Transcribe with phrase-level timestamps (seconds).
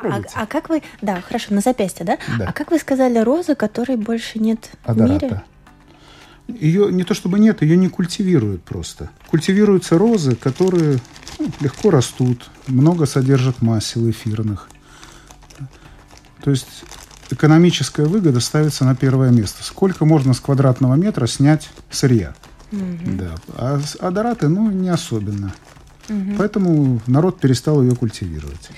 [0.00, 0.82] А, а как вы...
[1.02, 2.18] Да, хорошо, на запястье, да?
[2.38, 2.46] Да.
[2.48, 5.24] А как вы сказали, розы, которой больше нет в Адората.
[5.26, 5.42] мире?
[6.48, 9.10] Ее не то чтобы нет, ее не культивируют просто.
[9.26, 10.98] Культивируются розы, которые
[11.38, 14.70] ну, легко растут, много содержат масел эфирных.
[16.42, 16.84] То есть
[17.30, 19.62] экономическая выгода ставится на первое место.
[19.62, 22.34] Сколько можно с квадратного метра снять сырья?
[22.70, 23.34] Да.
[23.54, 25.52] А адораты, ну, не особенно.
[26.38, 28.70] Поэтому народ перестал ее культивировать.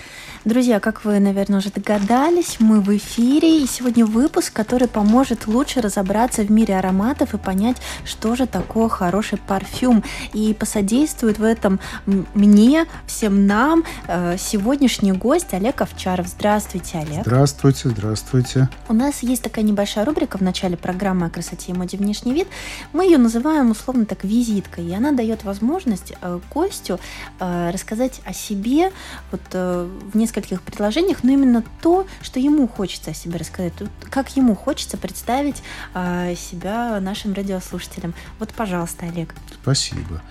[0.46, 5.82] Друзья, как вы, наверное, уже догадались, мы в эфире, и сегодня выпуск, который поможет лучше
[5.82, 10.02] разобраться в мире ароматов и понять, что же такое хороший парфюм.
[10.32, 16.26] И посодействует в этом мне, всем нам, э, сегодняшний гость Олег Овчаров.
[16.26, 17.20] Здравствуйте, Олег.
[17.26, 18.70] Здравствуйте, здравствуйте.
[18.88, 22.48] У нас есть такая небольшая рубрика в начале программы о красоте и моде внешний вид.
[22.94, 26.98] Мы ее называем условно так визиткой, и она дает возможность э, гостю
[27.40, 28.90] э, рассказать о себе
[29.30, 33.72] вот э, в нескольких предложениях, но именно то, что ему хочется о себе рассказать,
[34.10, 35.62] как ему хочется представить
[35.94, 38.14] э, себя нашим радиослушателям.
[38.38, 39.34] Вот, пожалуйста, Олег.
[39.62, 40.22] Спасибо.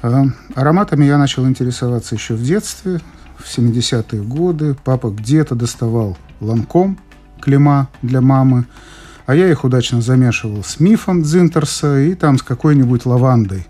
[0.00, 3.00] А, Ароматами я начал интересоваться еще в детстве,
[3.38, 4.74] в 70-е годы.
[4.84, 6.98] Папа где-то доставал ланком,
[7.40, 8.64] клема для мамы,
[9.26, 13.66] а я их удачно замешивал с мифом Дзинтерса и там с какой-нибудь лавандой.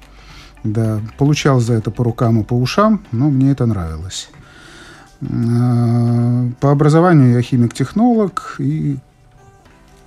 [0.65, 4.31] Да, получал за это по рукам и по ушам, но мне это нравилось.
[5.31, 8.99] А, По образованию я химик-технолог и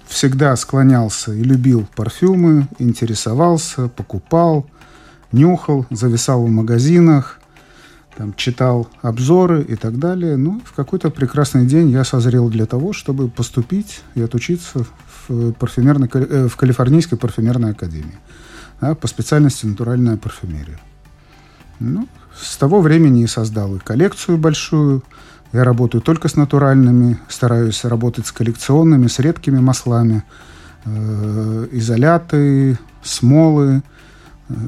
[0.07, 4.67] всегда склонялся и любил парфюмы, интересовался, покупал,
[5.31, 7.39] нюхал, зависал в магазинах,
[8.15, 10.37] там, читал обзоры и так далее.
[10.37, 14.85] Ну, в какой-то прекрасный день я созрел для того, чтобы поступить и отучиться
[15.27, 18.19] в, парфюмерной, э, в Калифорнийской парфюмерной академии
[18.81, 20.79] да, по специальности натуральная парфюмерия.
[21.79, 22.07] Ну,
[22.39, 25.03] с того времени и создал и коллекцию большую.
[25.53, 30.23] Я работаю только с натуральными, стараюсь работать с коллекционными, с редкими маслами,
[30.85, 33.83] э, изоляты, смолы,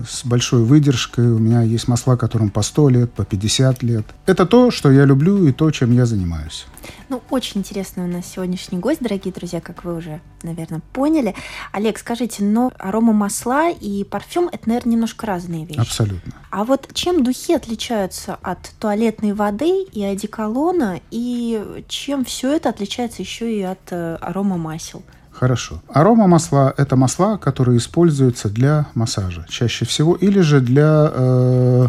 [0.08, 1.32] с большой выдержкой.
[1.32, 4.06] У меня есть масла, которым по 100 лет, по 50 лет.
[4.26, 6.66] Это то, что я люблю и то, чем я занимаюсь.
[7.10, 11.36] Ну, очень интересный у нас сегодняшний гость, дорогие друзья, как вы уже, наверное, поняли.
[11.72, 15.80] Олег, скажите, но арома масла и парфюм это, наверное, немножко разные вещи.
[15.80, 16.34] Абсолютно.
[16.50, 23.22] А вот чем духи отличаются от туалетной воды и одеколона, и чем все это отличается
[23.22, 25.04] еще и от э, арома масел?
[25.40, 25.82] Хорошо.
[25.94, 31.88] Арома масла– это масла, которые используются для массажа чаще всего, или же для э,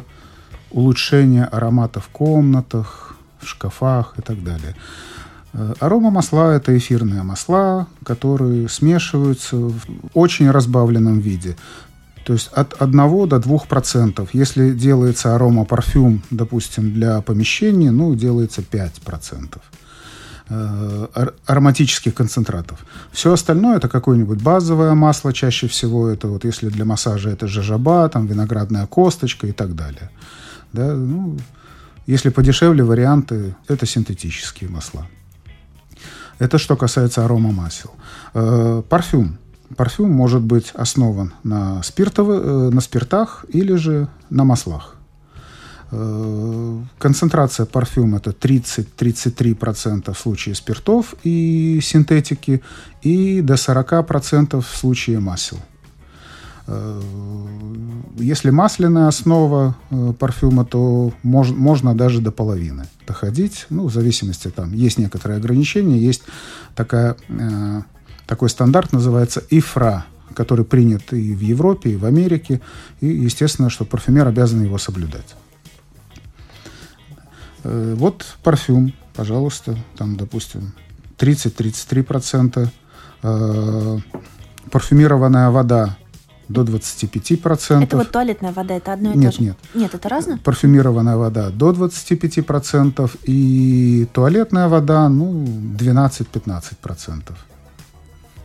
[0.70, 4.74] улучшения аромата в комнатах, в шкафах и так далее.
[5.54, 9.80] Э, Арома масла– это эфирные масла, которые смешиваются в
[10.12, 11.56] очень разбавленном виде.
[12.24, 14.28] То есть от 1 до 2 процентов.
[14.34, 19.62] Если делается арома парфюм, допустим, для помещения, ну, делается 5 процентов
[20.48, 22.84] э, ар- ароматических концентратов.
[23.12, 28.08] Все остальное это какое-нибудь базовое масло, чаще всего это вот если для массажа это жажаба,
[28.08, 30.10] там виноградная косточка и так далее.
[30.72, 31.38] Да, ну,
[32.06, 35.06] если подешевле варианты, это синтетические масла.
[36.38, 37.90] Это что касается арома масел.
[38.34, 39.38] Э, парфюм.
[39.76, 44.94] Парфюм может быть основан на, спиртово- э, на спиртах или же на маслах.
[45.90, 52.62] Э, Концентрация парфюма это 30-33% в случае спиртов и синтетики
[53.02, 55.58] и до 40% в случае масел.
[56.66, 57.00] Э,
[58.18, 63.66] Если масляная основа э, парфюма, то мож- можно даже до половины доходить.
[63.70, 65.98] Ну, в зависимости, там есть некоторые ограничения.
[65.98, 66.22] Есть
[66.74, 67.82] такая, э,
[68.26, 70.04] такой стандарт, называется ИФРА,
[70.34, 72.60] который принят и в Европе, и в Америке.
[73.00, 75.34] И, естественно, что парфюмер обязан его соблюдать.
[77.68, 80.72] Э, Вот парфюм, пожалуйста, там, допустим,
[81.18, 82.68] 30-33%.
[83.22, 83.98] Э,
[84.70, 85.96] Парфюмированная вода
[86.48, 87.82] до 25%.
[87.84, 89.44] Это вот туалетная вода, это одно и Нет, то же?
[89.44, 89.56] нет.
[89.74, 90.38] Нет, это разное?
[90.38, 93.10] Парфюмированная вода до 25%.
[93.24, 95.44] И туалетная вода, ну,
[95.78, 97.32] 12-15%.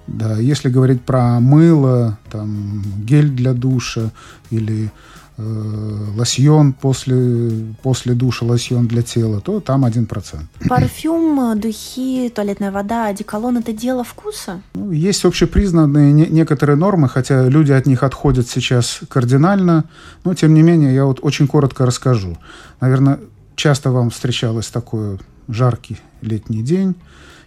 [0.08, 4.12] Да, если говорить про мыло, там, гель для душа
[4.50, 4.92] или
[5.38, 7.52] лосьон после,
[7.82, 10.08] после душа, лосьон для тела, то там 1%.
[10.70, 14.62] Парфюм, духи, туалетная вода, одеколон– это дело вкуса?
[14.76, 19.86] Ну, есть общепризнанные не, некоторые нормы, хотя люди от них отходят сейчас кардинально,
[20.24, 22.38] но тем не менее я вот очень коротко расскажу.
[22.80, 23.20] Наверное,
[23.56, 26.96] часто вам встречалось такой жаркий летний день,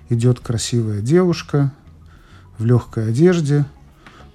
[0.09, 1.73] идет красивая девушка
[2.59, 3.65] в легкой одежде,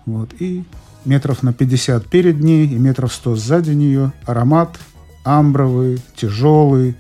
[0.06, 0.64] вот, и
[1.06, 4.78] метров на 50 перед ней и метров 100 сзади нее, аромат
[5.24, 6.96] амбровый, тяжелый,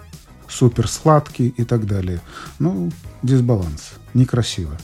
[0.47, 2.19] супер сладкий и так далее.
[2.59, 2.91] Ну,
[3.23, 4.77] дисбаланс, некрасиво.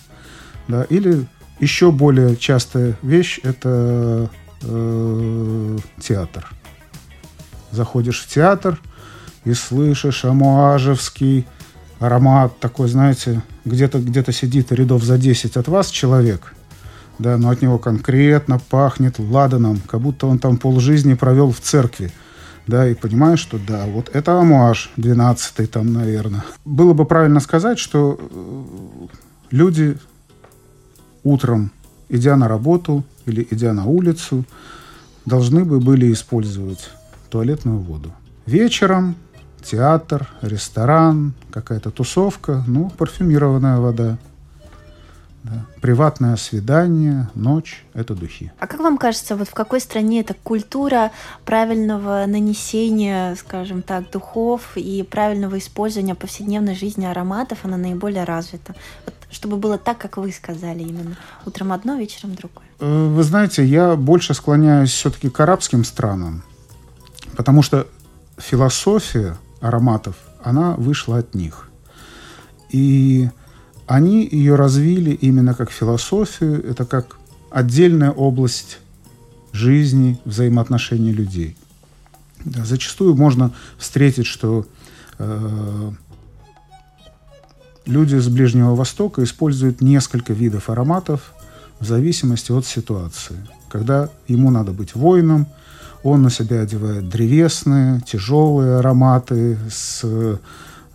[0.67, 1.27] Да, или
[1.59, 4.29] еще более частая вещь– это
[4.61, 6.51] э, театр.
[7.71, 8.79] Заходишь в театр
[9.43, 11.45] и слышишь амуажевский
[11.99, 16.53] аромат такой, знаете, где-то где сидит рядов за 10 от вас человек,
[17.19, 22.11] да, но от него конкретно пахнет ладаном, как будто он там полжизни провел в церкви.
[22.67, 26.43] Да, и понимаешь, что да, вот это амуаж 12 там, наверное.
[26.65, 29.07] Было бы правильно сказать, что э,
[29.51, 29.97] люди
[31.23, 31.71] утром,
[32.09, 34.43] идя на работу или идя на улицу,
[35.25, 36.89] должны бы были использовать
[37.29, 38.11] туалетную воду.
[38.45, 39.15] Вечером
[39.63, 44.17] театр, ресторан, какая-то тусовка, ну, парфюмированная вода.
[45.49, 45.65] Да.
[45.81, 48.51] Приватное свидание, ночь– это духи.
[48.59, 51.11] А как вам кажется, вот в какой стране эта культура
[51.45, 58.75] правильного нанесения, скажем так, духов и правильного использования повседневной жизни ароматов, она наиболее развита?
[59.05, 61.15] Вот, чтобы было так, как вы сказали именно.
[61.45, 62.65] Утром одно, вечером другое.
[62.79, 66.43] Э, вы знаете, я больше склоняюсь все-таки к арабским странам,
[67.35, 67.87] потому что
[68.37, 71.69] философия ароматов, она вышла от них.
[72.69, 73.29] И
[73.87, 77.17] они ее развили именно как философию, это как
[77.49, 78.79] отдельная область
[79.53, 81.55] жизни, взаимоотношений людей.
[82.43, 84.65] Да, зачастую можно встретить, что
[85.17, 85.91] э,
[87.85, 91.33] люди с Ближнего Востока используют несколько видов ароматов
[91.79, 93.37] в зависимости от ситуации.
[93.69, 95.47] Когда ему надо быть воином,
[96.03, 100.39] он на себя одевает древесные, тяжелые ароматы с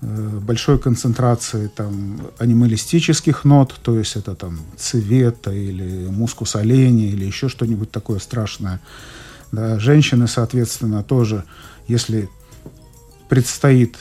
[0.02, 7.48] большой концентрацией там, анималистических нот, то есть это там цвета или мускус оленя или еще
[7.48, 8.80] что-нибудь такое страшное.
[9.52, 11.44] Да, женщины, соответственно, тоже,
[11.86, 12.28] если
[13.28, 13.96] предстоит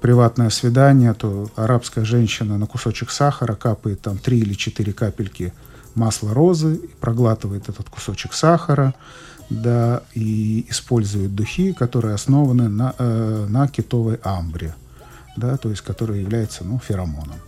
[0.00, 5.52] приватное свидание, то арабская женщина на кусочек сахара капает там три или четыре капельки
[5.94, 8.94] масла розы, проглатывает этот кусочек сахара,
[9.50, 14.74] да, и используют духи, которые основаны на, э, на китовой амбре,
[15.36, 17.38] да, то есть которые являются ну, феромоном.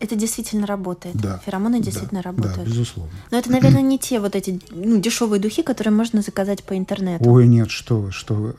[0.00, 1.16] Это действительно работает.
[1.16, 1.40] Да.
[1.46, 2.56] Феромоны действительно да, работают.
[2.58, 3.12] Да, безусловно.
[3.30, 7.24] Но это, наверное, не те вот эти ну, дешевые духи, которые можно заказать по интернету.
[7.30, 8.54] Ой, нет, что вы, что вы.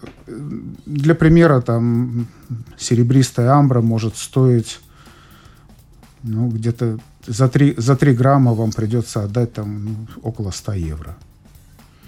[0.86, 2.28] Для примера, там
[2.78, 4.80] серебристая амбра может стоить
[6.24, 6.98] ну, где-то
[7.28, 11.16] за 3, за 3 грамма вам придется отдать там ну, около 100 евро.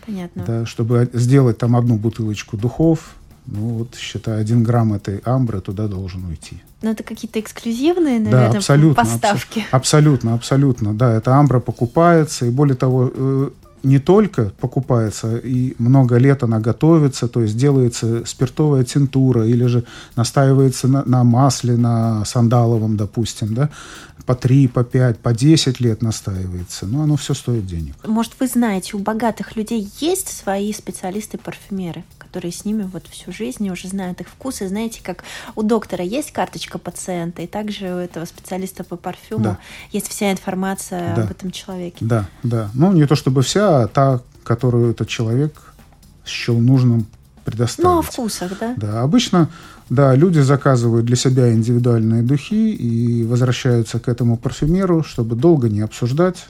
[0.06, 0.44] Понятно.
[0.48, 3.16] Да, чтобы сделать там одну бутылочку духов,
[3.48, 6.62] ну вот, считай, один грамм этой амбры туда должен уйти.
[6.82, 9.60] Но это какие-то эксклюзивные, наверное, да, абсолютно, поставки.
[9.60, 10.94] Абс- абсолютно, абсолютно.
[10.94, 13.50] Да, эта амбра покупается, и более того, э,
[13.84, 19.86] не только покупается, и много лет она готовится, то есть делается спиртовая тинтура или же
[20.16, 23.70] настаивается на, на масле, на сандаловом, допустим, да,
[24.26, 26.86] по 3, по 5, по 10 лет настаивается.
[26.86, 27.96] Но оно все стоит денег.
[28.06, 32.04] Может, вы знаете, у богатых людей есть свои специалисты-парфюмеры,
[32.38, 34.68] которые с ними вот всю жизнь уже знают их вкусы.
[34.68, 35.24] Знаете, как
[35.56, 39.58] у доктора есть карточка пациента, и также у этого специалиста по парфюму да.
[39.92, 41.24] есть вся информация да.
[41.24, 41.98] об этом человеке.
[42.02, 42.70] Да, да.
[42.76, 45.74] Ну, не то чтобы вся, а та, которую этот человек
[46.28, 47.08] счел нужным
[47.44, 47.90] предоставить.
[47.90, 48.76] Ну, о вкусах, да?
[48.78, 49.50] Да, обычно
[49.90, 55.82] да, люди заказывают для себя индивидуальные духи и возвращаются к этому парфюмеру, чтобы долго не
[55.82, 56.46] обсуждать.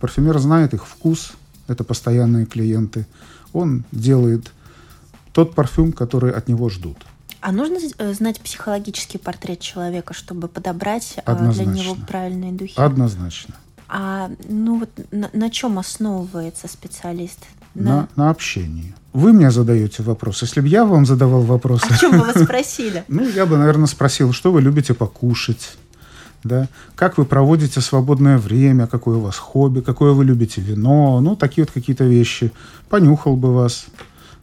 [0.00, 1.32] Парфюмер знает их вкус,
[1.66, 3.06] это постоянные клиенты.
[3.54, 4.52] Он делает
[5.32, 6.98] тот парфюм, который от него ждут.
[7.40, 11.72] А нужно э, знать психологический портрет человека, чтобы подобрать Однозначно.
[11.72, 12.74] для него правильные духи?
[12.76, 13.54] Однозначно.
[13.88, 17.40] А ну вот на, на чем основывается специалист?
[17.74, 18.94] На, на общении.
[19.12, 20.42] Вы мне задаете вопрос.
[20.42, 21.82] Если бы я вам задавал вопрос...
[21.88, 23.04] О чем бы вы спросили?
[23.08, 25.76] Ну, я бы, наверное, спросил, что вы любите покушать,
[26.44, 31.36] да, как вы проводите свободное время, какое у вас хобби, какое вы любите вино, ну,
[31.36, 32.52] такие вот какие-то вещи.
[32.88, 33.86] Понюхал бы вас.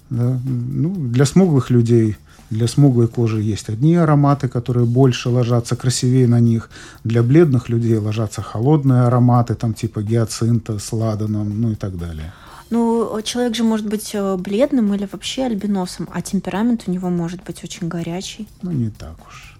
[0.10, 0.40] Да.
[0.46, 2.16] Ну, для смуглых людей
[2.50, 6.70] Для смуглой кожи есть одни ароматы, которые больше ложатся, красивее на них.
[7.04, 12.32] Для бледных людей ложатся холодные ароматы, там типа гиацинта с ладаном, ну и так далее.
[12.70, 17.44] Ну, человек же может быть э, бледным или вообще альбиносом, а темперамент у него может
[17.44, 18.48] быть очень горячий.
[18.62, 19.58] Ну, не так уж.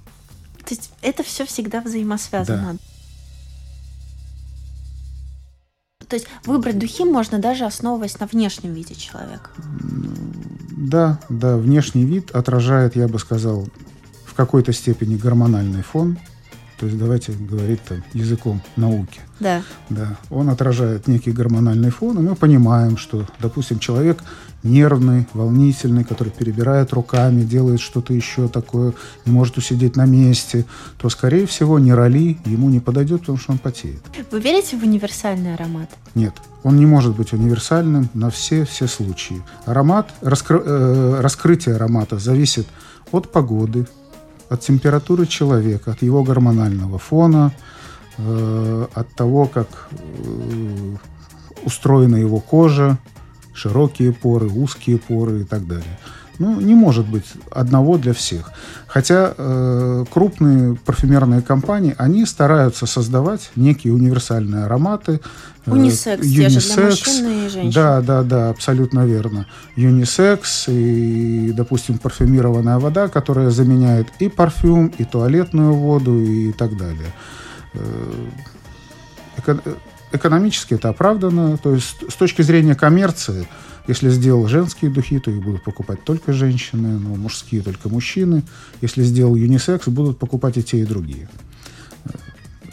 [0.66, 2.74] То есть это все всегда взаимосвязано.
[2.74, 2.80] Да.
[6.08, 9.50] То есть выбрать духи можно даже основываясь на внешнем виде человека.
[10.72, 13.68] Да, да, внешний вид отражает, я бы сказал,
[14.26, 16.18] в какой-то степени гормональный фон.
[16.80, 19.20] То есть давайте говорить там языком науки.
[19.40, 19.64] Да.
[19.90, 20.18] Да.
[20.30, 24.24] Он отражает некий гормональный фон, и мы понимаем, что, допустим, человек
[24.64, 28.94] нервный, волнительный, который перебирает руками, делает что-то еще такое,
[29.26, 30.66] не может усидеть на месте,
[30.98, 34.02] то, скорее всего, нейроли ему не подойдет, потому что он потеет.
[34.32, 35.90] Вы верите в универсальный аромат?
[36.16, 36.34] Нет.
[36.64, 39.42] Он не может быть универсальным на все-все случаи.
[39.66, 42.68] Аромат, раскры, э, раскрытие аромата зависит
[43.12, 43.88] от погоды,
[44.50, 47.52] от температуры человека, от его гормонального фона,
[48.18, 50.96] э, от того, как э,
[51.66, 52.98] устроена его кожа,
[53.54, 56.00] широкие поры, узкие поры и так далее.
[56.40, 58.52] Ну, не может быть одного для всех.
[58.88, 65.20] Хотя э, крупные парфюмерные компании, они стараются создавать некие универсальные ароматы.
[65.66, 67.72] Э, унисекс, э, же для мужчин и женщин.
[67.72, 69.48] Да, да, да, абсолютно верно.
[69.76, 77.14] Юнисекс и, допустим, парфюмированная вода, которая заменяет и парфюм, и туалетную воду, и так далее.
[77.74, 78.14] Э,
[80.12, 81.58] экономически это оправдано.
[81.58, 83.48] То есть с точки зрения коммерции,
[83.88, 88.44] если сделал женские духи, то их будут покупать только женщины, но мужские только мужчины.
[88.82, 91.30] Если сделал юнисекс, будут покупать и те, и другие.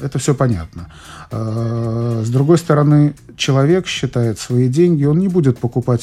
[0.01, 0.93] Это все понятно.
[1.31, 6.03] А, с другой стороны, человек считает свои деньги, он не будет покупать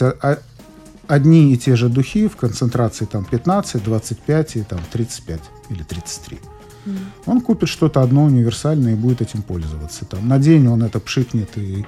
[1.08, 5.40] одни и те же духи в концентрации там 15, 25 и там 35
[5.70, 6.40] или 33.
[6.86, 6.98] Mm.
[7.26, 10.06] Он купит что-то одно универсальное и будет этим пользоваться.
[10.06, 11.86] Там, на день он это пшикнет и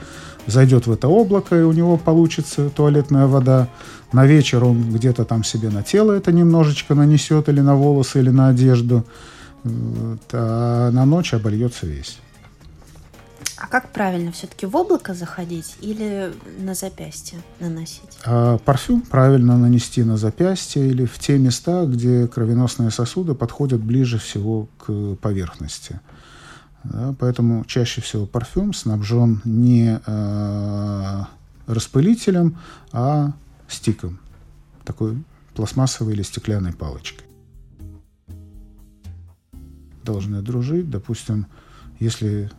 [0.47, 3.67] зайдет в это облако, и у него получится туалетная вода.
[4.11, 8.29] На вечер он где-то там себе на тело это немножечко нанесет, или на волосы, или
[8.29, 9.03] на одежду.
[9.63, 12.19] А на ночь обольется весь.
[13.57, 18.17] А как правильно все-таки в облако заходить или на запястье наносить?
[18.25, 24.17] А парфюм правильно нанести на запястье или в те места, где кровеносные сосуды подходят ближе
[24.17, 25.99] всего к поверхности.
[26.83, 31.23] Да, поэтому чаще всего парфюм снабжен не э,
[31.67, 32.57] распылителем,
[32.91, 33.33] а
[33.69, 34.19] стиком,
[34.83, 37.25] такой пластмассовой или стеклянной палочкой.
[40.03, 40.89] Должны дружить.
[40.89, 41.47] Допустим,
[41.99, 42.51] если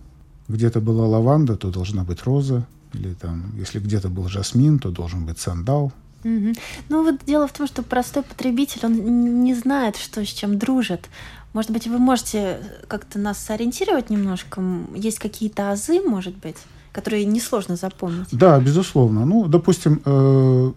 [0.48, 2.66] где-то была лаванда, то должна быть роза.
[2.92, 5.92] Или там, если где-то был жасмин, то должен быть сандал.
[6.24, 6.52] Угу.
[6.88, 11.08] Ну вот дело в том, что простой потребитель, он не знает, что с чем дружит.
[11.52, 12.58] Может быть, вы можете
[12.88, 14.62] как-то нас сориентировать немножко?
[14.94, 16.56] Есть какие-то азы, может быть,
[16.92, 18.28] которые несложно запомнить?
[18.32, 19.24] Да, безусловно.
[19.24, 20.72] Ну, допустим, э,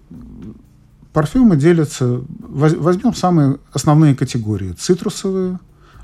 [1.14, 2.22] парфюмы делятся...
[2.30, 4.74] Возьмем самые основные категории.
[4.74, 5.60] Цитрусовые,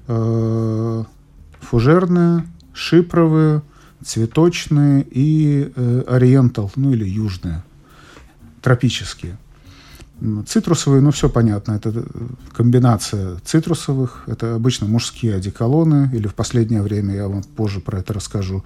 [0.07, 1.03] э,
[1.61, 3.61] фужерные, шипровые,
[4.03, 7.63] цветочные и э, ориентал, ну или южные,
[8.61, 9.37] тропические.
[10.47, 12.03] Цитрусовые, ну все понятно, это э,
[12.53, 18.13] комбинация цитрусовых, это обычно мужские одеколоны, или в последнее время, я вам позже про это
[18.13, 18.63] расскажу,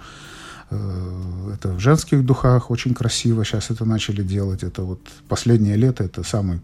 [0.70, 6.04] э, это в женских духах очень красиво, сейчас это начали делать, это вот последнее лето,
[6.04, 6.60] это самый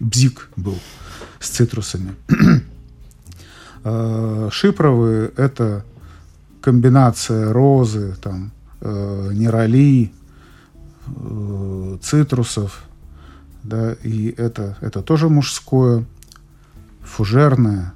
[0.00, 0.78] бзик был
[1.40, 2.14] с цитрусами.
[3.86, 5.84] Э, шипровые– это
[6.64, 10.12] комбинация розы, там, нероли,
[12.00, 12.84] цитрусов–
[13.64, 16.04] да, и это, это тоже мужское,
[17.02, 17.94] фужерное,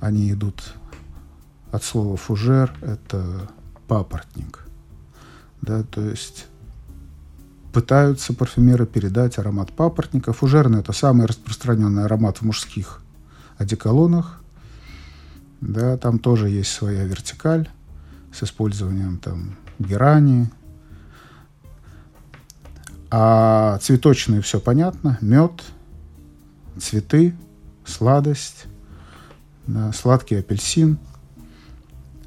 [0.00, 0.74] они идут
[1.72, 3.50] от слова фужер, это
[3.88, 4.64] папоротник,
[5.60, 6.46] да, то есть
[7.72, 10.32] пытаются парфюмеры передать аромат папоротника.
[10.32, 13.02] Фужерный– это самый распространенный аромат в мужских
[13.58, 14.40] одеколонах.
[15.66, 17.70] Да, там тоже есть своя вертикаль
[18.32, 20.50] с использованием там герани,
[23.10, 25.16] а цветочные все понятно.
[25.22, 25.52] Мед,
[26.78, 27.34] цветы,
[27.86, 28.66] сладость,
[29.66, 30.98] да, сладкий апельсин,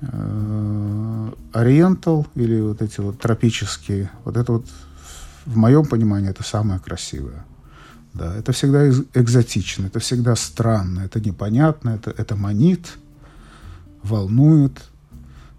[0.01, 4.09] э, ориентал или вот эти вот тропические.
[4.23, 4.65] Вот это вот
[5.45, 7.45] в моем понимании это самое красивое.
[8.13, 12.97] Да, это всегда экзотично, это всегда странно, это непонятно, это, это манит,
[14.07, 14.83] волнует,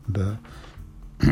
[0.06, 0.38] да.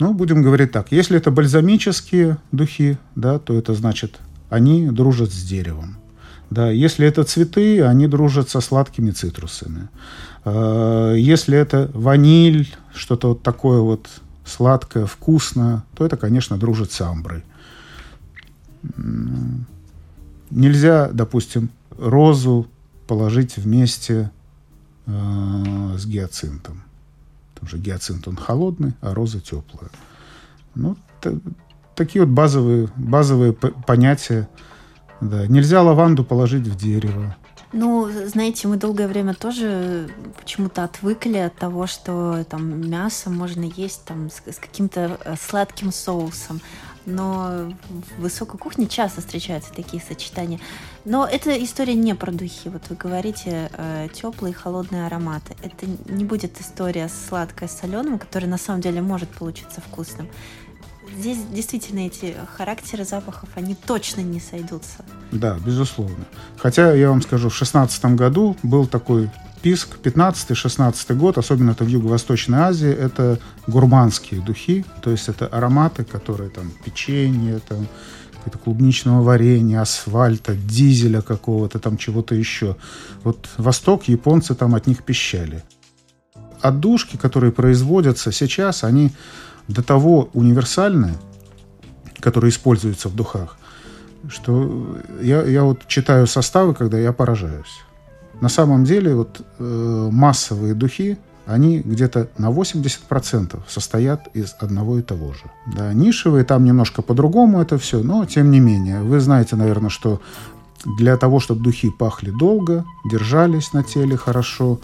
[0.00, 0.90] Ну, будем говорить так.
[0.90, 4.18] Если это бальзамические духи, да, то это значит,
[4.50, 5.98] они дружат с деревом.
[6.50, 9.88] Да, если это цветы, они дружат со сладкими цитрусами.
[10.44, 14.08] Э, если это ваниль, что-то вот такое вот
[14.44, 17.42] сладкое, вкусное, то это, конечно, дружит с амброй.
[20.50, 22.66] Нельзя, допустим, розу
[23.06, 24.30] положить вместе
[25.06, 26.82] э, с гиацинтом.
[27.54, 29.90] Потому что гиацинт, он холодный, а роза теплая.
[30.74, 30.96] Ну,
[31.94, 34.48] такие вот базовые, базовые понятия.
[35.20, 35.46] Да.
[35.46, 37.36] Нельзя лаванду положить в дерево.
[37.72, 40.08] Ну, знаете, мы долгое время тоже
[40.38, 45.90] почему-то отвыкли от того, что там мясо можно есть там с, с каким-то э, сладким
[45.90, 46.60] соусом.
[47.06, 47.72] Но
[48.16, 50.60] в высокой кухне часто встречаются такие сочетания.
[51.04, 52.68] Но эта история не про духи.
[52.68, 55.54] Вот вы говорите э, теплые и холодные ароматы.
[55.62, 60.28] Это не будет история сладкая с соленым, которая на самом деле может получиться вкусным
[61.16, 65.04] здесь действительно эти характеры запахов, они точно не сойдутся.
[65.32, 66.24] Да, безусловно.
[66.56, 69.30] Хотя я вам скажу, в шестнадцатом году был такой
[69.64, 76.04] писк, 15-16 год, особенно это в Юго-Восточной Азии, это гурманские духи, то есть это ароматы,
[76.04, 77.86] которые там печенье, там
[78.34, 82.76] какое-то клубничного варенья, асфальта, дизеля какого-то, там чего-то еще.
[83.22, 85.64] Вот Восток, японцы там от них пищали.
[86.60, 89.12] Отдушки, которые производятся сейчас, они
[89.66, 91.14] до того универсальное,
[92.20, 93.56] которое используется в духах,
[94.28, 97.80] что я, я вот читаю составы, когда я поражаюсь.
[98.40, 105.02] На самом деле вот э, массовые духи, они где-то на 80% состоят из одного и
[105.02, 105.42] того же.
[105.76, 109.02] Да, нишевые, там немножко по-другому это все, но тем не менее.
[109.02, 110.20] Вы знаете, наверное, что
[110.98, 114.80] для того, чтобы духи пахли долго, держались на теле хорошо,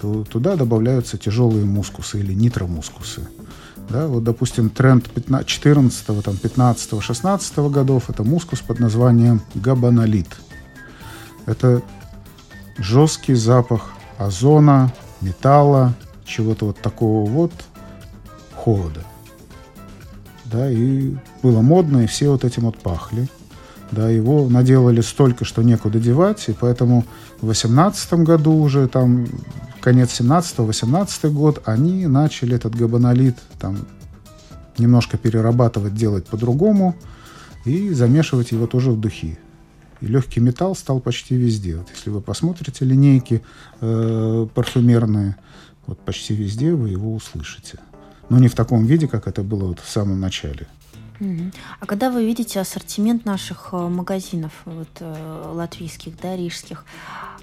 [0.00, 3.28] то туда добавляются тяжелые мускусы или нитромускусы.
[3.88, 5.10] Да, вот, допустим, тренд
[5.46, 10.28] 14, там, 15, 16 годов– это мускус под названием габанолит.
[11.46, 11.82] Это
[12.78, 17.52] жесткий запах озона, металла, чего-то вот такого вот
[18.54, 19.00] холода.
[20.44, 23.28] Да, и было модно, и все вот этим вот пахли.
[23.90, 27.04] Да, его наделали столько, что некуда девать, и поэтому
[27.40, 29.26] в 18 году уже там
[29.80, 33.76] конец 17-18 год, они начали этот габанолит там
[34.78, 36.96] немножко перерабатывать, делать по-другому
[37.66, 39.38] и замешивать его тоже в духи.
[40.02, 41.76] И легкий металл стал почти везде.
[41.76, 43.42] Вот если вы посмотрите линейки
[43.80, 45.36] э, парфюмерные,
[45.86, 47.78] вот почти везде вы его услышите.
[48.28, 50.66] Но не в таком виде, как это было вот в самом начале.
[51.78, 56.84] А когда вы видите ассортимент наших э, магазинов, вот, э, латвийских, да, рижских,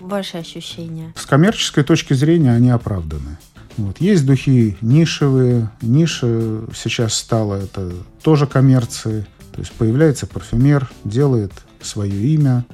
[0.02, 1.13] ваши ощущения?
[1.15, 3.38] С коммерческой точки зрения они оправданы.
[3.78, 4.02] Вот.
[4.02, 5.69] Есть духи нишевые.
[5.82, 9.24] Ниша сейчас стала это тоже коммерцией.
[9.54, 12.65] То есть появляется парфюмер, делает свое имя,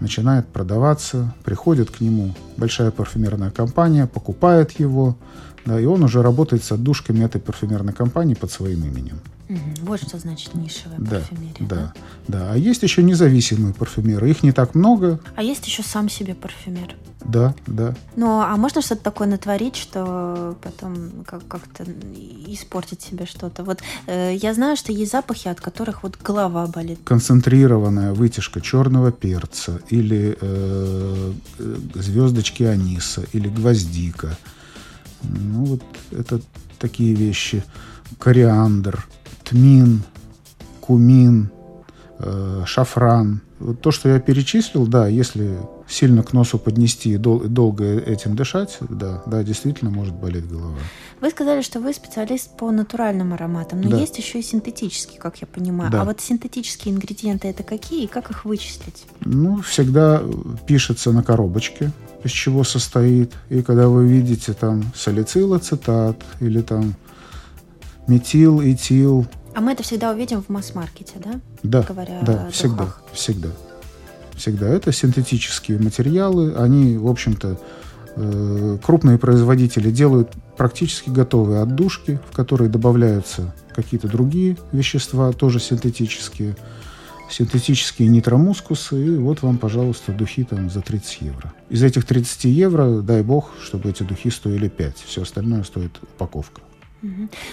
[0.00, 5.16] начинает продаваться, приходит к нему большая парфюмерная компания, покупает его,
[5.64, 9.20] да, и он уже работает с отдушками этой парфюмерной компании под своим именем.
[9.48, 9.58] Угу.
[9.82, 11.56] Вот что значит нишевая да, парфюмерия.
[11.60, 11.92] Да, да,
[12.28, 12.52] да.
[12.52, 14.30] А есть еще независимые парфюмеры.
[14.30, 15.20] Их не так много.
[15.36, 16.94] А есть еще сам себе парфюмер.
[17.24, 17.94] Да, да.
[18.16, 21.84] Ну, а можно что-то такое натворить, что потом как- как-то
[22.46, 23.64] испортить себе что-то?
[23.64, 27.00] Вот э, я знаю, что есть запахи, от которых вот голова болит.
[27.04, 34.36] Концентрированная вытяжка черного перца или э, э звездочки аниса или гвоздика.
[35.22, 36.40] Ну, вот это
[36.78, 37.64] такие вещи.
[38.18, 39.06] Кориандр
[39.44, 40.02] тмин,
[40.80, 41.50] кумин,
[42.18, 43.40] э, шафран.
[43.80, 48.78] То, что я перечислил, да, если сильно к носу поднести и дол- долго этим дышать,
[48.80, 50.76] да, да, действительно может болеть голова.
[51.20, 53.98] Вы сказали, что вы специалист по натуральным ароматам, но да.
[53.98, 55.90] есть еще и синтетические, как я понимаю.
[55.90, 56.02] Да.
[56.02, 59.04] А вот синтетические ингредиенты это какие и как их вычислить?
[59.20, 60.22] Ну, всегда
[60.66, 61.92] пишется на коробочке,
[62.24, 63.32] из чего состоит.
[63.48, 66.94] И когда вы видите там салицилоцетат или там
[68.06, 69.26] метил, этил.
[69.54, 71.40] А мы это всегда увидим в масс-маркете, да?
[71.62, 73.48] Да, Говоря да, всегда, всегда.
[74.34, 74.68] Всегда.
[74.68, 77.56] Это синтетические материалы, они, в общем-то,
[78.16, 86.56] э, крупные производители делают практически готовые отдушки, в которые добавляются какие-то другие вещества, тоже синтетические,
[87.30, 91.52] синтетические нитромускусы, и вот вам, пожалуйста, духи там за 30 евро.
[91.70, 96.60] Из этих 30 евро, дай бог, чтобы эти духи стоили 5, все остальное стоит упаковка.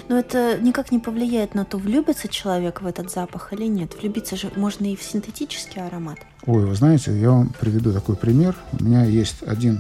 [0.08, 3.96] Но это никак не повлияет на то, влюбится человек в этот запах или нет.
[4.00, 6.20] Влюбиться же можно и в синтетический аромат.
[6.46, 8.56] Ой, вы знаете, я вам приведу такой пример.
[8.80, 9.80] У меня есть один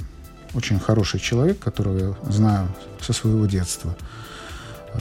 [0.53, 2.67] очень хороший человек, которого я знаю
[2.99, 3.95] со своего детства.
[4.93, 4.99] Э,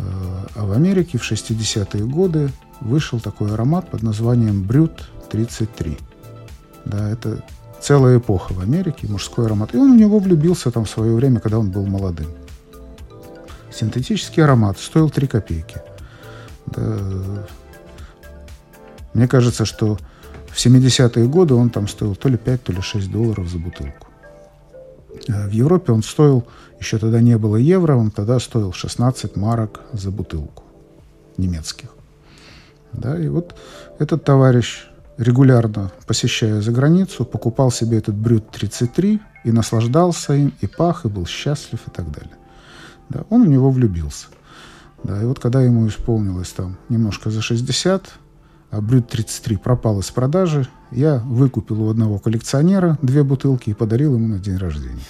[0.54, 5.98] а в Америке в 60-е годы вышел такой аромат под названием Брют 33.
[6.84, 7.44] Да, это
[7.80, 9.74] целая эпоха в Америке, мужской аромат.
[9.74, 12.28] И он в него влюбился там в свое время, когда он был молодым.
[13.72, 15.80] Синтетический аромат стоил 3 копейки.
[16.66, 17.46] Да.
[19.14, 19.98] Мне кажется, что
[20.48, 24.06] в 70-е годы он там стоил то ли 5, то ли 6 долларов за бутылку.
[25.28, 26.46] А в Европе он стоил,
[26.78, 30.64] еще тогда не было евро, он тогда стоил 16 марок за бутылку
[31.36, 31.88] немецких.
[32.92, 33.54] Да, и вот
[33.98, 40.66] этот товарищ регулярно посещая за границу, покупал себе этот брют 33 и наслаждался им, и
[40.66, 42.36] пах, и был счастлив, и так далее.
[43.10, 44.28] Да, он в него влюбился.
[45.02, 48.10] Да, и вот когда ему исполнилось там немножко за 60,
[48.70, 54.14] а брют 33 пропал из продажи, я выкупил у одного коллекционера две бутылки и подарил
[54.14, 55.04] ему на день рождения.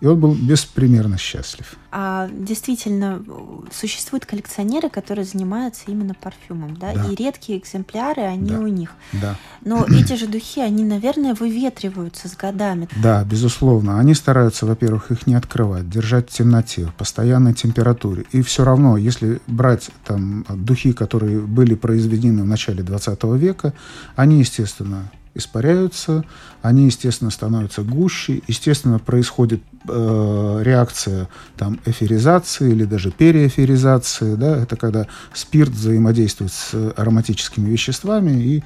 [0.00, 1.76] И он был беспримерно счастлив.
[1.92, 3.22] А действительно,
[3.70, 6.92] существуют коллекционеры, которые занимаются именно парфюмом, да?
[6.94, 7.04] Да.
[7.06, 8.58] И редкие экземпляры, они Да.
[8.60, 8.92] у них.
[9.12, 9.36] Да.
[9.64, 12.88] Но эти же духи, они, наверное, выветриваются с годами.
[13.02, 13.98] Да, безусловно.
[13.98, 18.24] Они стараются, во-первых, их не открывать, держать в темноте, в постоянной температуре.
[18.32, 23.74] И все равно, если брать там духи, которые были произведены в начале 20 века,
[24.16, 26.24] они, естественно, испаряются,
[26.62, 34.76] они, естественно, становятся гуще, естественно, происходит э, реакция там эфиризации или даже переэфиризации, да, это
[34.76, 38.64] когда спирт взаимодействует с ароматическими веществами, и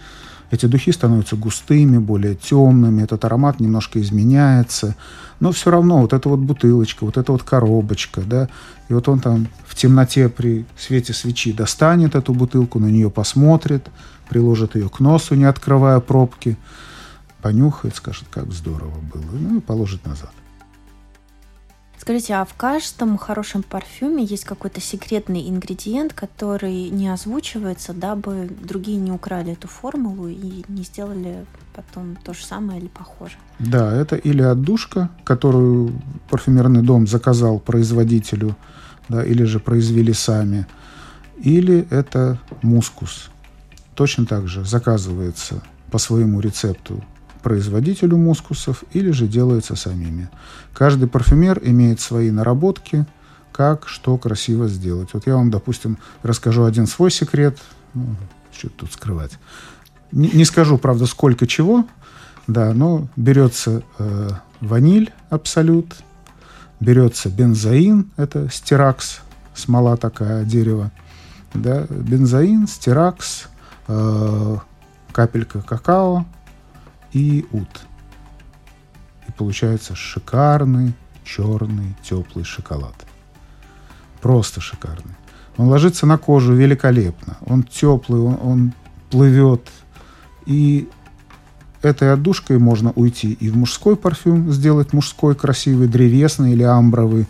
[0.50, 4.96] эти духи становятся густыми, более темными, этот аромат немножко изменяется,
[5.40, 8.48] но все равно вот эта вот бутылочка, вот эта вот коробочка, да,
[8.88, 13.88] и вот он там в темноте при свете свечи достанет эту бутылку, на нее посмотрит,
[14.28, 16.56] приложит ее к носу, не открывая пробки,
[17.42, 20.30] понюхает, скажет, как здорово было, ну и положит назад.
[22.04, 28.98] Скажите, а в каждом хорошем парфюме есть какой-то секретный ингредиент, который не озвучивается, дабы другие
[28.98, 33.36] не украли эту формулу и не сделали потом то же самое или похоже?
[33.58, 35.92] Да, это или отдушка, которую
[36.28, 38.54] парфюмерный дом заказал производителю,
[39.08, 40.66] да, или же произвели сами,
[41.38, 43.30] или это мускус.
[43.94, 47.02] Точно так же заказывается по своему рецепту
[47.42, 50.30] производителю мускусов или же делается самими.
[50.72, 53.06] Каждый парфюмер имеет свои наработки,
[53.52, 55.10] как что красиво сделать.
[55.12, 57.58] Вот я вам, допустим, расскажу один свой секрет.
[57.92, 58.16] Ну,
[58.50, 59.38] что тут скрывать.
[60.10, 61.86] Не, не скажу, правда, сколько чего,
[62.46, 64.30] да, но берется э,
[64.60, 65.94] ваниль абсолют,
[66.80, 69.20] берется бензоин, это стиракс,
[69.54, 70.90] смола такая, дерево,
[71.52, 73.48] да, бензоин, стиракс,
[73.88, 74.56] э,
[75.12, 76.24] капелька какао
[77.12, 77.86] и ут.
[79.28, 80.94] И получается шикарный
[81.24, 82.94] черный теплый шоколад.
[84.20, 85.14] Просто шикарный.
[85.56, 87.36] Он ложится на кожу великолепно.
[87.46, 88.72] Он теплый, он, он
[89.10, 89.68] плывет.
[90.46, 90.88] И
[91.82, 97.26] этой отдушкой можно уйти и в мужской парфюм, сделать мужской, красивый, древесный или амбровый.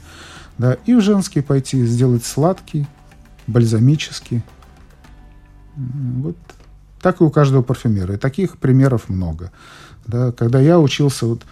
[0.58, 2.86] Да, и в женский пойти, сделать сладкий,
[3.46, 4.42] бальзамический.
[5.76, 6.37] Вот
[7.00, 8.14] так и у каждого парфюмера.
[8.14, 9.52] И таких примеров много.
[10.06, 11.42] Да, когда я учился, вот,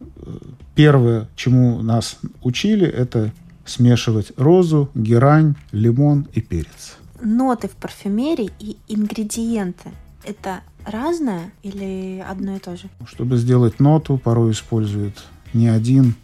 [0.00, 0.38] э,
[0.74, 3.32] первое, чему нас учили, это
[3.64, 6.96] смешивать розу, герань, лимон и перец.
[7.20, 9.90] Ноты в парфюмерии и ингредиенты–
[10.24, 12.88] это разное или одно и то же?
[13.06, 16.14] Чтобы сделать ноту, порой используют не один,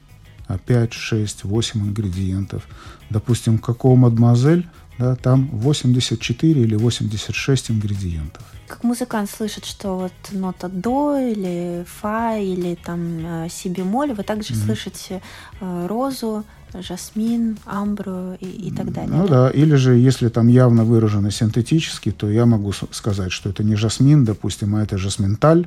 [0.46, 2.66] а 5, 6, 8 ингредиентов.
[3.10, 8.42] Допустим, какого мадемуазель, да, там 84 или 86 ингредиентов.
[8.66, 14.22] Как музыкант слышит, что вот нота до или фа или там э, си бемоль, вы
[14.24, 14.62] также Мгм.
[14.64, 15.22] слышите
[15.60, 16.44] э, розу,
[16.80, 19.14] жасмин, амбру и, и так далее.
[19.16, 23.64] Ну да, или же, если там явно выражено синтетически, то я могу сказать, что это
[23.64, 25.66] не жасмин, допустим, а это жасминталь,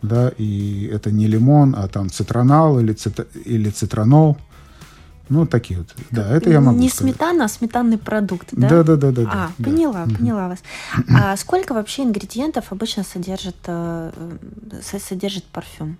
[0.00, 4.38] да, и это не лимон, а там цитронал или, цит- или цитронол.
[5.30, 5.94] Ну, такие вот.
[6.10, 7.14] Да, это я могу Не сказать.
[7.14, 8.68] сметана, а сметанный продукт, да?
[8.68, 9.22] Да, да, да, да.
[9.22, 10.16] А, да, поняла, Мгм.
[10.16, 10.58] поняла вас.
[11.16, 14.10] А сколько вообще ингредиентов обычно содержит, э,
[14.82, 15.96] со- содержит парфюм?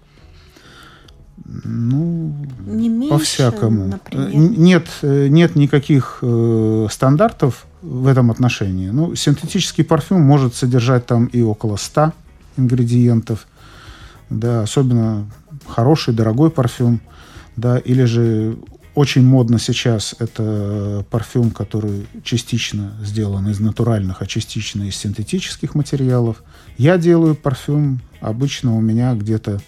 [1.64, 3.86] Ну, Не меньше, по-всякому.
[3.86, 4.30] например?
[4.34, 8.90] Нет, э, нет никаких э, стандартов в этом отношении.
[8.90, 12.12] Ну, синтетический парфюм может содержать там и около 100
[12.56, 13.46] ингредиентов.
[14.30, 15.26] Да, особенно
[15.66, 17.00] хороший, дорогой парфюм.
[17.56, 18.56] Да, или же
[18.94, 26.42] очень модно сейчас это парфюм, который частично сделан из натуральных, а частично из синтетических материалов.
[26.78, 29.60] Я делаю парфюм, обычно у меня где-то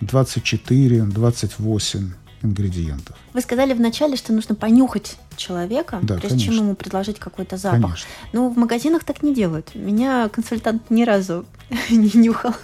[0.00, 2.10] 24-28
[2.44, 3.16] ингредиентов.
[3.32, 6.52] Вы сказали вначале, что нужно понюхать человека, да, прежде конечно.
[6.52, 7.80] чем ему предложить какой-то запах.
[7.80, 8.08] Конечно.
[8.32, 9.74] Но в магазинах так не делают.
[9.74, 11.46] Меня консультант ни разу
[11.90, 12.54] не нюхал.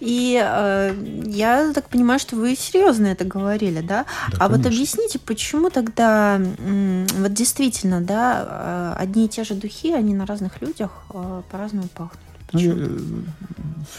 [0.00, 4.04] И э, я так понимаю, что вы серьезно это говорили, да?
[4.32, 4.70] Да, а вот конечно.
[4.70, 6.40] объясните, почему тогда,
[7.18, 11.88] вот действительно, да, э, одни и те же духи, они на разных людях э, по-разному
[11.94, 12.20] пахнут?
[12.50, 12.88] Почему?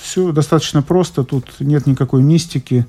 [0.01, 2.85] все достаточно просто, тут нет никакой мистики.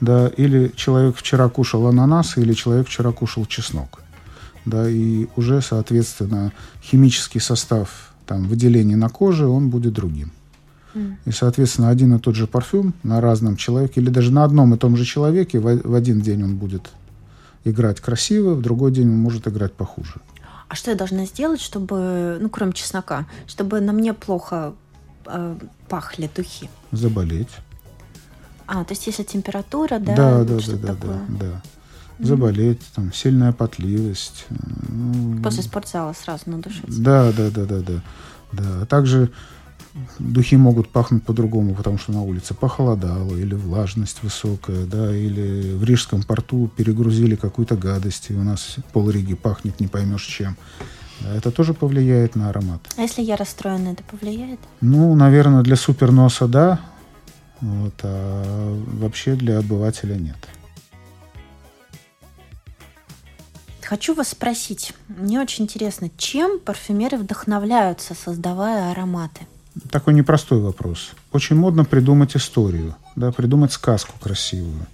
[0.00, 4.00] Да, или человек вчера кушал ананас, или человек вчера кушал чеснок.
[4.64, 10.32] Да, и уже, соответственно, химический состав там, выделений на коже, он будет другим.
[11.26, 14.78] И, соответственно, один и тот же парфюм на разном человеке, или даже на одном и
[14.78, 16.90] том же человеке, в, в один день он будет
[17.64, 20.14] играть красиво, в другой день он может играть похуже.
[20.68, 24.74] А что я должна сделать, чтобы, ну, кроме чеснока, чтобы на мне плохо
[25.26, 25.56] э,
[25.88, 26.68] пахли духи?
[26.92, 27.48] Заболеть.
[28.68, 31.20] А, то есть если температура, да, Да, вот да, да, да, такое.
[31.28, 31.62] да, да.
[32.24, 34.44] Заболеть, там, сильная потливость.
[34.88, 37.00] ну, После спортзала сразу надушиться.
[37.00, 38.02] Да, да, да, да, да.
[38.52, 38.62] да.
[38.82, 39.30] А также
[40.18, 45.84] духи могут пахнуть по-другому, потому что на улице похолодало, или влажность высокая, да, или в
[45.84, 50.56] Рижском порту перегрузили какую-то гадость, и у нас пол Риги пахнет не поймешь чем.
[51.34, 52.80] Это тоже повлияет на аромат.
[52.96, 54.60] А если я расстроена, это повлияет?
[54.80, 56.80] Ну, наверное, для суперноса да,
[57.60, 60.36] вот, а вообще для обывателя нет.
[63.82, 69.46] Хочу вас спросить, мне очень интересно, чем парфюмеры вдохновляются, создавая ароматы?
[69.90, 71.12] Такой непростой вопрос.
[71.32, 74.86] Очень модно придумать историю, да, придумать сказку красивую.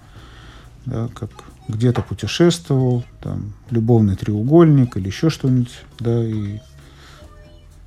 [0.87, 1.31] Да, как
[1.67, 6.61] где-то путешествовал, там, любовный треугольник или еще что-нибудь, да, и,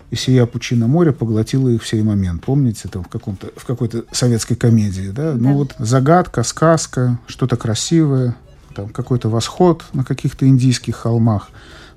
[0.10, 2.44] и сия пучина моря поглотила их в сей момент.
[2.46, 5.34] Помните, там в, каком-то, в какой-то советской комедии, да?
[5.34, 5.38] Да.
[5.38, 8.36] Ну вот загадка, сказка, что-то красивое,
[8.74, 11.50] там какой-то восход на каких-то индийских холмах.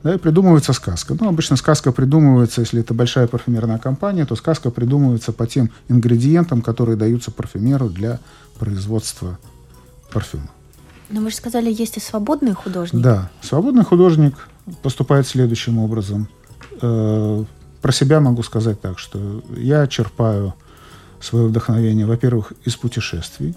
[0.03, 1.15] Да, и придумывается сказка.
[1.21, 6.63] Ну, обычно сказка придумывается, если это большая парфюмерная компания, то сказка придумывается по тем ингредиентам,
[6.63, 8.19] которые даются парфюмеру для
[8.59, 9.39] производства
[10.11, 10.49] парфюма.
[11.11, 13.03] Но вы же сказали, есть и свободные художники.
[13.03, 14.49] Да, свободный художник
[14.83, 16.29] поступает следующим образом.
[17.83, 20.55] Про себя могу сказать так, что я черпаю
[21.21, 23.55] свое вдохновение, во-первых, из путешествий.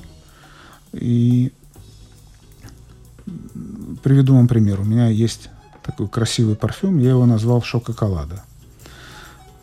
[0.93, 1.51] И
[4.03, 4.81] приведу вам пример.
[4.81, 5.49] У меня есть
[5.83, 8.43] такой красивый парфюм, я его назвал «Шококолада».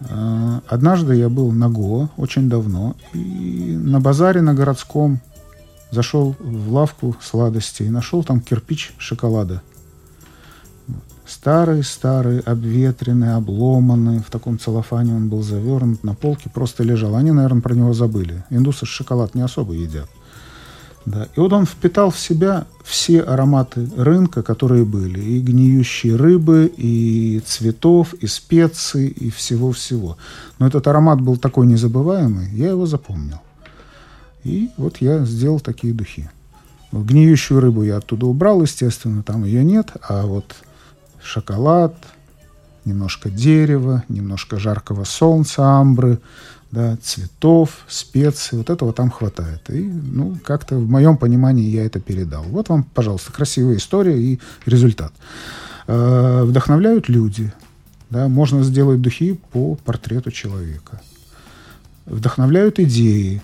[0.00, 5.20] Э, Однажды я был на Гоа очень давно, и на базаре на городском
[5.90, 9.62] зашел в лавку сладостей и нашел там кирпич шоколада.
[11.30, 17.14] Старый-старый, обветренный, обломанный, в таком целлофане он был завернут, на полке просто лежал.
[17.14, 18.42] Они, наверное, про него забыли.
[18.50, 20.08] Индусы шоколад не особо едят.
[21.06, 21.28] Да.
[21.36, 25.20] И вот он впитал в себя все ароматы рынка, которые были.
[25.20, 30.16] И гниющие рыбы, и цветов, и специй, и всего-всего.
[30.58, 33.38] Но этот аромат был такой незабываемый, я его запомнил.
[34.42, 36.28] И вот я сделал такие духи.
[36.90, 39.92] Гниющую рыбу я оттуда убрал, естественно, там ее нет.
[40.02, 40.56] А вот
[41.22, 41.94] шоколад,
[42.84, 46.18] немножко дерева, немножко жаркого солнца, амбры,
[46.70, 49.68] да, цветов, специй, вот этого там хватает.
[49.70, 52.44] И, ну, как-то в моем понимании я это передал.
[52.44, 55.12] Вот вам, пожалуйста, красивая история и результат.
[55.86, 57.52] Э, Вдохновляют люди.
[58.08, 61.00] Да, можно сделать духи по портрету человека.
[62.06, 63.40] Вдохновляют идеи,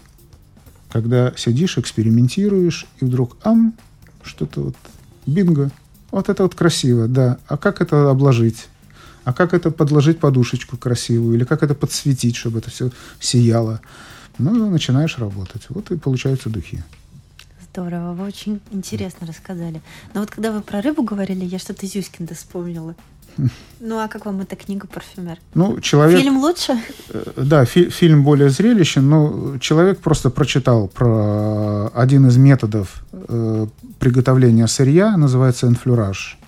[0.91, 3.75] когда сидишь, экспериментируешь, и вдруг, ам,
[4.23, 4.77] что-то вот,
[5.25, 5.71] бинго,
[6.17, 7.39] вот это вот красиво, да.
[7.47, 8.69] А как это обложить?
[9.25, 11.37] А как это подложить подушечку красивую?
[11.37, 13.81] Или как это подсветить, чтобы это все сияло?
[14.39, 15.63] Ну, начинаешь работать.
[15.69, 16.83] Вот и получаются духи.
[17.77, 19.83] Здорово, вы очень интересно рассказали.
[20.15, 22.95] Но вот когда вы про рыбу говорили, я что-то Зюськинда вспомнила.
[23.81, 25.37] Ну а как вам эта книга «Парфюмер»?
[25.53, 26.19] Ну, человек...
[26.19, 26.81] Фильм лучше?
[27.11, 33.67] Э, Да, фи- фильм более зрелищен, но человек просто прочитал про один из методов э,
[33.99, 36.39] приготовления сырья, называется энфлюраж.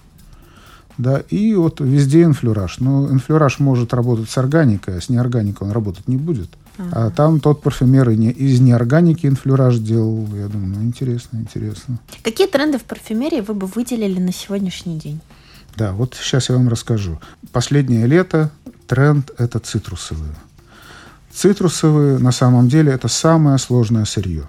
[0.96, 2.78] Да, и вот везде энфлюраж.
[2.80, 6.48] Но энфлюраж может работать с органикой, а с неорганикой он работать не будет.
[6.78, 10.28] А там тот парфюмер из неорганики энфлюраж делал.
[10.34, 11.98] Я думаю, ну интересно, интересно.
[12.22, 15.20] Какие тренды в парфюмерии вы бы выделили на сегодняшний день?
[15.76, 17.18] Да, вот сейчас я вам расскажу.
[17.52, 18.50] Последнее лето
[18.86, 20.34] тренд– это цитрусовые.
[21.32, 24.48] Цитрусовые на самом деле это самое сложное сырье.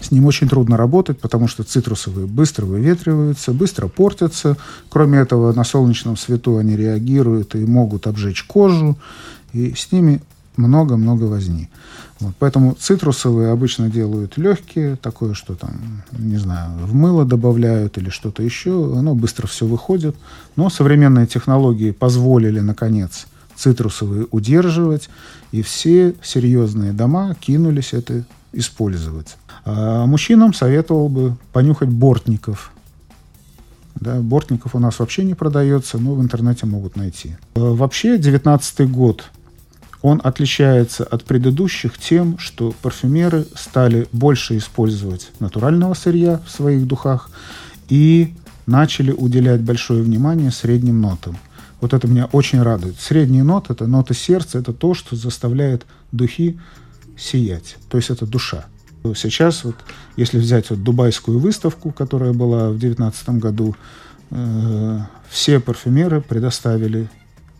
[0.00, 4.56] С ним очень трудно работать, потому что цитрусовые быстро выветриваются, быстро портятся.
[4.90, 8.96] Кроме этого, на солнечном свету они реагируют и могут обжечь кожу.
[9.52, 10.20] И с ними
[10.58, 11.68] много-много возни.
[12.20, 18.10] Вот, поэтому цитрусовые обычно делают легкие, такое, что там, не знаю, в мыло добавляют или
[18.10, 20.16] что-то еще, оно быстро все выходит.
[20.56, 25.08] Но современные технологии позволили, наконец, цитрусовые удерживать,
[25.52, 29.36] и все серьезные дома кинулись это использовать.
[29.64, 32.72] А мужчинам советовал бы понюхать бортников.
[33.94, 37.36] Да, бортников у нас вообще не продается, но в интернете могут найти.
[37.54, 39.24] А вообще, 19 год
[40.02, 47.30] он отличается от предыдущих тем, что парфюмеры стали больше использовать натурального сырья в своих духах
[47.88, 48.34] и
[48.66, 51.36] начали уделять большое внимание средним нотам.
[51.80, 53.00] Вот это меня очень радует.
[53.00, 56.58] Средние ноты– это ноты сердца, это то, что заставляет духи
[57.16, 57.76] сиять.
[57.88, 58.66] То есть это душа.
[59.14, 59.76] Сейчас, вот,
[60.16, 63.76] если взять вот дубайскую выставку, которая была в 2019 году,
[64.30, 67.08] э, все парфюмеры предоставили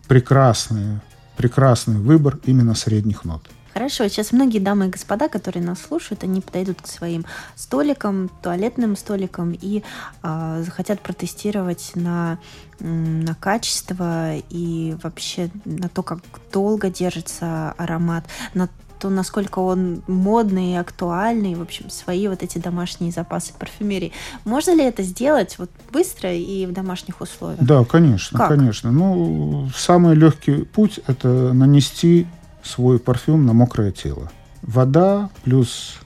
[0.07, 1.01] прекрасные,
[1.39, 3.41] прекрасный выбор именно средних нот.
[3.73, 7.23] Хорошо, сейчас многие дамы и господа, которые нас слушают, они подойдут к своим
[7.55, 9.83] столикам, туалетным столикам и
[10.21, 12.39] э, захотят протестировать на,
[12.81, 16.19] на качество и вообще на то, как
[16.51, 18.67] долго держится аромат, на
[18.99, 24.11] то насколько он модный и актуальный, в общем, свои вот эти домашние запасы парфюмерии.
[24.45, 27.59] Можно ли это сделать вот быстро и в домашних условиях?
[27.61, 28.49] Да, конечно, как?
[28.49, 28.91] конечно.
[28.91, 32.27] Ну, самый легкий путь– это нанести
[32.63, 34.31] свой парфюм на мокрое тело.
[34.61, 35.97] Вода плюс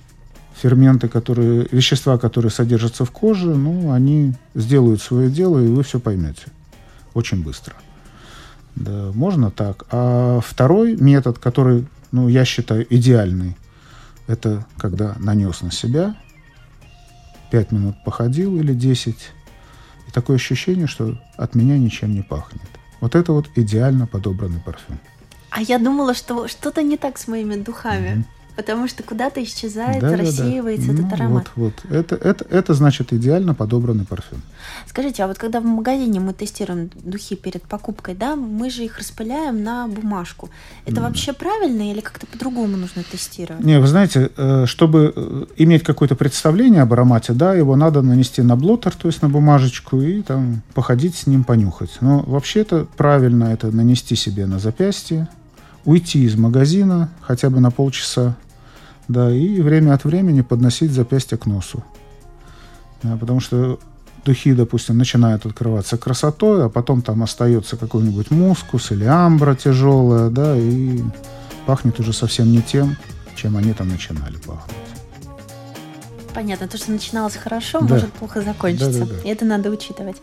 [0.55, 5.99] ферменты, которые, вещества, которые содержатся в коже, ну, они сделают свое дело, и вы все
[5.99, 6.43] поймете
[7.13, 7.75] очень быстро.
[8.75, 9.83] Да, можно так.
[9.91, 13.57] А второй метод, который, ну, я считаю, идеальный,
[14.27, 16.15] это когда нанес на себя,
[17.51, 19.15] 5 минут походил или 10,
[20.07, 22.61] и такое ощущение, что от меня ничем не пахнет.
[23.01, 24.99] Вот это вот идеально подобранный парфюм.
[25.49, 28.19] А я думала, что что-то не так с моими духами.
[28.19, 28.25] Угу.
[28.55, 30.99] Потому что куда-то исчезает, да, рассеивается да, да.
[30.99, 31.51] этот ну, аромат.
[31.55, 31.91] Вот, вот.
[31.91, 34.41] Это, это, это значит идеально подобранный парфюм.
[34.87, 38.99] Скажите, а вот когда в магазине мы тестируем духи перед покупкой, да, мы же их
[38.99, 40.49] распыляем на бумажку.
[40.85, 41.03] Это mm.
[41.03, 43.63] вообще правильно или как-то по-другому нужно тестировать?
[43.63, 48.41] Не, вы знаете, э, чтобы э, иметь какое-то представление об аромате, да, его надо нанести
[48.41, 51.97] на блотер, то есть на бумажечку, и там походить с ним, понюхать.
[52.01, 55.27] Но вообще-то правильно это нанести себе на запястье,
[55.85, 58.35] уйти из магазина хотя бы на полчаса,
[59.07, 61.83] да, и время от времени подносить запястье к носу.
[63.01, 63.79] Да, потому что
[64.25, 70.57] духи, допустим, начинают открываться красотой, а потом там остается какой-нибудь мускус или амбра тяжелая, да,
[70.57, 71.01] и
[71.65, 72.95] пахнет уже совсем не тем,
[73.35, 74.77] чем они там начинали пахнуть.
[76.33, 77.95] Понятно, то, что начиналось хорошо, да.
[77.95, 78.99] может плохо закончиться.
[78.99, 79.21] Да, да, да.
[79.21, 80.17] И это надо учитывать.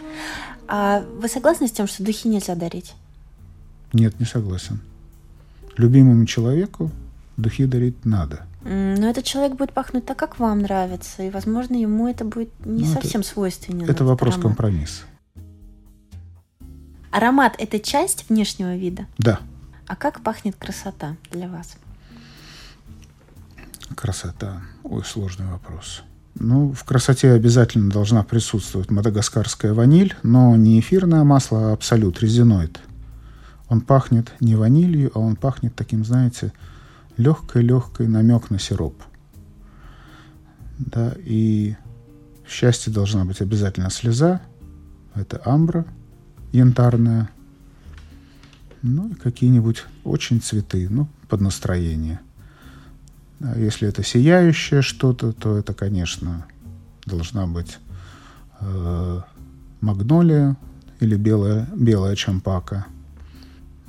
[0.66, 2.94] А вы согласны с тем, что духи нельзя дарить?
[3.92, 4.80] Нет, не согласен
[5.80, 6.90] любимому человеку
[7.36, 8.46] духи дарить надо.
[8.62, 12.84] Но этот человек будет пахнуть так, как вам нравится, и, возможно, ему это будет не
[12.84, 13.84] ну, совсем это, свойственно.
[13.84, 14.48] Это вопрос аромат.
[14.48, 15.02] компромисса.
[17.10, 19.06] Аромат– это часть внешнего вида?
[19.18, 19.40] Да.
[19.86, 21.76] А как пахнет красота для вас?
[23.96, 24.60] Красота.
[24.84, 26.02] Ой, сложный вопрос.
[26.34, 32.78] Ну, в красоте обязательно должна присутствовать мадагаскарская ваниль, но не эфирное масло, а абсолют, резиноид–
[33.70, 36.52] он пахнет не ванилью, а он пахнет таким, знаете,
[37.20, 39.02] легкой-легкой намек на сироп.
[40.78, 41.76] Да, и
[42.46, 44.40] в счастье должна быть обязательно слеза.
[45.14, 45.84] Это амбра
[46.52, 47.30] янтарная.
[48.82, 52.20] Ну и какие-нибудь очень цветы, ну, под настроение.
[53.40, 56.46] А если это сияющее что-то, то это, конечно,
[57.04, 57.78] должна быть
[58.60, 59.20] э,
[59.80, 60.56] магнолия
[61.00, 62.86] или белая, белая чампака–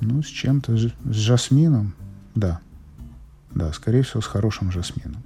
[0.02, 1.94] ну, с чем-то, с жасмином,
[2.34, 2.60] да.
[3.54, 5.22] Да, скорее всего, с хорошим жасмином.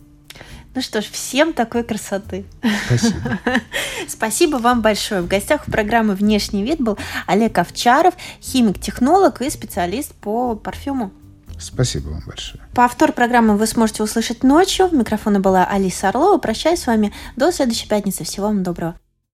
[0.74, 2.44] Ну что ж, всем такой красоты.
[2.86, 3.38] Спасибо.
[4.08, 5.22] Спасибо вам большое.
[5.22, 11.12] В гостях у программы «Внешний вид» был Олег Овчаров, химик-технолог и специалист по парфюму.
[11.58, 12.62] Спасибо вам большое.
[12.74, 14.88] Повтор программы вы сможете услышать ночью.
[14.88, 16.36] В микрофона была Алиса Орлова.
[16.36, 18.24] Прощаюсь с вами до следующей пятницы.
[18.24, 18.96] Всего вам доброго.